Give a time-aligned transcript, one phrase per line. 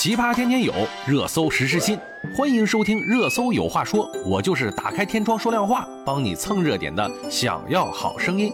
[0.00, 0.72] 奇葩天天有，
[1.08, 1.98] 热搜时时新。
[2.32, 7.10] 欢迎收听《热搜有话说》，我就是打开天窗说亮话，帮你蹭热点的。
[7.28, 8.52] 想要好声音。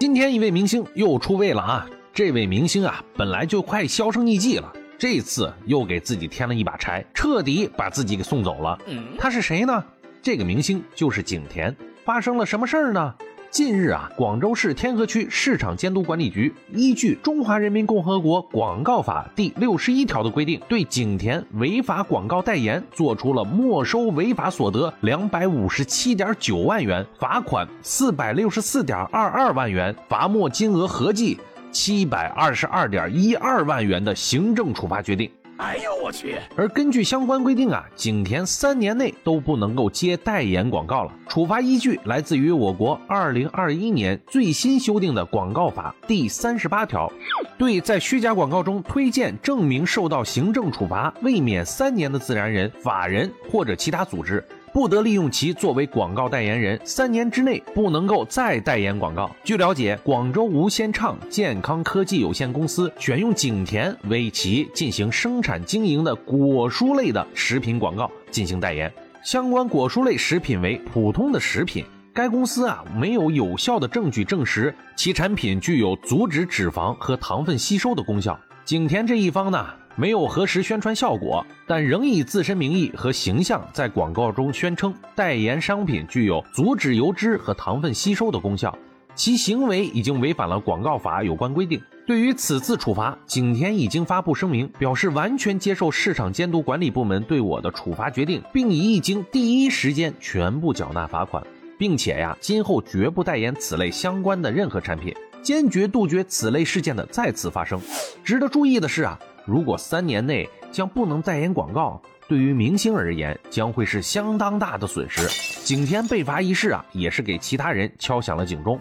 [0.00, 1.86] 今天一位明星又出位了啊！
[2.12, 8.76] 这位明星啊，本来就快销声匿迹了，这次又给自己添了一把柴，彻底把自己给送走了。
[9.16, 9.84] 他是谁呢？
[10.20, 11.72] 这个明星就是景甜。
[12.04, 13.14] 发生了什么事儿呢？
[13.50, 31.38] 近日啊，广州市天河区市场监督管理局依据《中华人民共和国广告法》第六十一条的规定，对景田违法广告代言作出了没收违法所得两百五十七点九万元，罚款四百六十四点二二万元，罚没金额合计
[31.72, 35.30] 七百二十二点一二万元的行政处罚决定。
[35.58, 36.36] 哎呦我去！
[36.56, 41.12] 而根据相关规定啊，景田三年内都不能够接代言广告了。
[41.28, 47.12] 处罚依据来自于我国二零二一年最新修订的广告法第三十八条，
[47.58, 54.42] 对在虚假广告中推荐证明受到行政处罚未免三年的自然人、法人或者其他组织。
[54.78, 59.28] 不得利用其作为广告代言人，三年之内不能够再代言广告。
[59.42, 68.88] 据了解，广州无先畅健康科技有限公司选用景甜为其进行生产经营的果蔬类的食品广告进行代言，
[69.24, 71.84] 相关果蔬类食品为普通的食品。
[72.14, 78.38] 该公司啊没有有效的证据证实其产品具有阻止脂肪和糖分吸收的功效。
[78.64, 79.66] 景甜这一方呢？
[79.98, 88.72] 没有核实宣传效果，但仍以自身名义和形象在广告中宣称代言商品具有阻止油脂和糖分吸收的功效，
[89.16, 91.82] 其行为已经违反了广告法有关规定。
[92.06, 101.44] 对于此次处罚，景甜已经发布声明，表示完全接受市场监督管理部门对我的处罚决定，并已经第一时间全部缴纳罚款，
[101.76, 105.12] 并且呀，今后绝不代言此类相关的任何产品，
[105.42, 107.80] 坚决杜绝此类事件的再次发生。
[108.22, 109.18] 值得注意的是啊。
[109.48, 115.26] 如果三年内将不能代言广告，对于明星而言将会是相当大的损失。
[115.64, 118.78] 景甜被罚一事啊，也是给其他人敲响了警钟。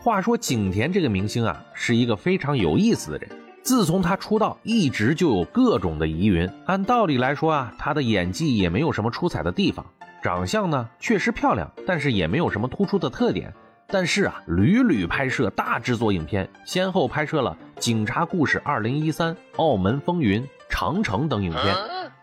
[0.00, 3.30] 话说景甜这个明星啊，是一个非常有意思的人。
[3.62, 6.48] 自从她出道，一直就有各种的疑云。
[6.64, 9.84] 按道理来说啊，她的演技也没有什么出彩的地方，
[10.22, 13.52] 长相呢确实漂亮，但是也没有什么突出的特点。
[13.88, 21.74] 但是啊，屡屡拍摄大制作影片，先后拍摄了《警察故事二零一三》《澳门风云》《长城》等影片。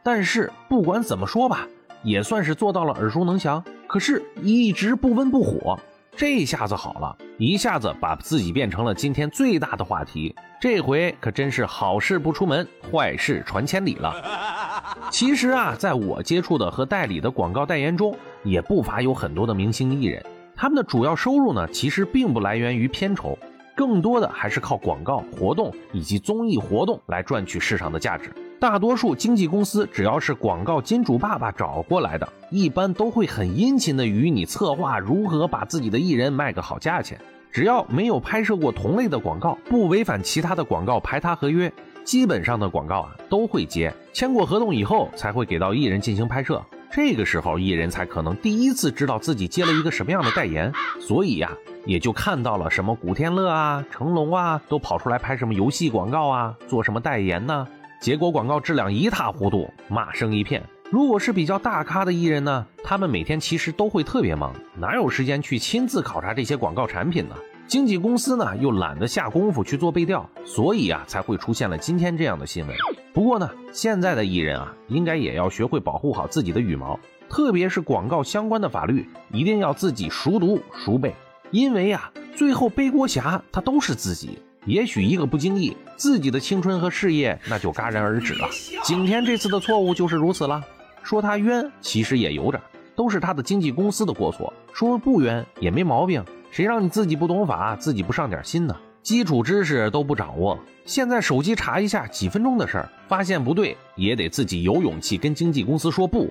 [0.04, 1.66] 但是不管怎么说吧，
[2.04, 3.64] 也算是做到了耳熟能详。
[3.88, 5.80] 可是，一直不温不火，
[6.18, 10.36] 这下子好了，一下子把自己变成了今天最大的话题。
[10.60, 14.14] 这回可真是好事不出门，坏事传千里了。
[15.10, 20.22] 其实啊，在我接触的和代理的广告代言中，也不乏有很多的明星艺人。
[20.56, 23.38] 他们的主要收入呢，其实并不来源于片酬，
[23.76, 28.32] 更多的还是靠广告活动以及综艺活动来赚取市场的价值。
[28.60, 37.20] 大多数经纪公司只要是广告金主爸爸找过来的，一般都会很殷勤的与你策划如何把自己的艺人卖个好价钱。
[37.52, 41.72] 只要没有拍摄过同类的广告，不违反其他的广告排他合约，
[42.04, 43.94] 基本上的广告啊都会接。
[44.14, 46.64] 签过合同以后，才会给到艺人进行拍摄。
[46.96, 50.72] 这个时候，艺人才可能第一次知道自己接了一个什么样的代言，
[51.02, 51.52] 所以呀，
[51.88, 57.68] 也就看到了什么古天乐啊、成龙啊，都跑出来拍什么游戏广告啊，做什么代言呢？
[58.00, 60.62] 结果广告质量一塌糊涂，骂声一片。
[60.92, 67.36] 如果是比较大咖的艺人呢，他们每天其实都会特别忙，哪有时间去亲自考察这些广告产品呢？
[67.66, 72.76] 经纪公司呢又懒得下功夫去做背调，所以啊，才会出现了今天这样的新闻。
[73.14, 81.14] 不过呢，现在的艺人啊，应该也要学会保护好自己的羽毛，特别是广告相关的法律，一定要自己熟读熟背。
[81.52, 88.50] 因为呀，最后背锅侠他都是自己，也许一个不经意，自己的青春和事业那就戛然而止了。
[88.84, 90.64] 景甜这次的错误就是如此了，
[91.04, 92.60] 说他冤，其实也有点，
[92.96, 98.76] 都是他的经纪公司的过错；说不冤也没毛病，谁让你自己不懂法，自己不上点心呢？
[99.04, 106.30] 基础知识都不掌握，现在手机查一下，几分钟的事儿，发现不对也得自己有勇气跟经纪公司说不。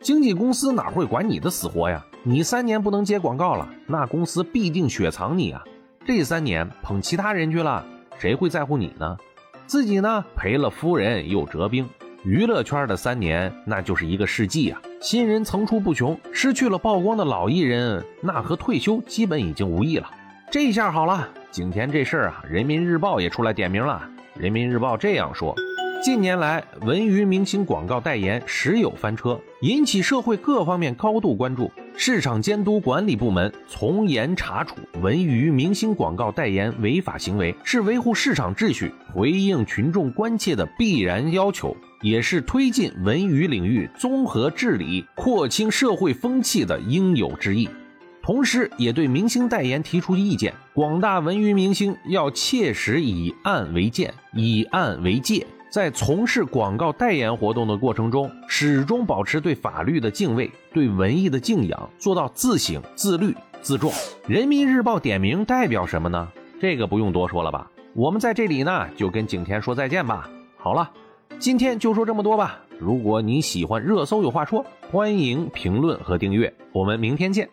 [0.00, 2.04] 经纪公司哪会管你的死活呀？
[2.24, 5.62] 你三年不能接广告了，那公司必定雪藏你啊！
[6.04, 7.86] 这三年捧其他人去了，
[8.18, 9.16] 谁会在乎你呢？
[9.68, 11.88] 自己呢赔了夫人又折兵，
[12.24, 14.82] 娱乐圈的三年那就是一个世纪啊！
[15.00, 20.10] 新人层出不穷，失去了曝光的老艺人，那和退休基本已经无异了。
[20.50, 21.28] 这下好了。
[21.50, 24.08] 景甜这事儿啊，人民日报也出来点名了。
[24.34, 25.54] 人民日报这样说：
[26.02, 31.70] 近年来，文娱明星广告代言时有翻车，引起社会各方面高度关注。
[31.96, 47.68] 市场监督管理部门从严查处文娱明星广告代言违法行为，是维护市场秩序、回应群众关切的必然要求，也是推进文娱领域综合治理、廓清社会风气的应有之义。
[48.28, 55.46] 同时，也对明星代言提出意见：广大文娱明星要切实以案为鉴，以案为戒。
[55.70, 63.90] 在从事广告代言活动的过程中，始终保持对法律的敬畏、对文艺的敬仰，做到自省、自律、自重。
[64.26, 66.28] 人民日报点名代表什么呢？
[66.60, 67.70] 这个不用多说了吧？
[67.94, 70.28] 我们在这里呢，就跟景甜说再见吧。
[70.58, 70.90] 好了，
[71.38, 72.60] 今天就说这么多吧。
[72.78, 76.52] 如果你喜欢热搜有话说，欢迎评论和订阅。
[76.72, 77.48] 我们明天见。